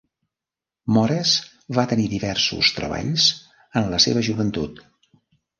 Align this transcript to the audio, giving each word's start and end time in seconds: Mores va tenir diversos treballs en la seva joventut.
Mores 0.95 1.33
va 1.79 1.85
tenir 1.93 2.07
diversos 2.15 2.71
treballs 2.79 3.29
en 3.83 3.93
la 3.93 4.01
seva 4.07 4.25
joventut. 4.31 4.83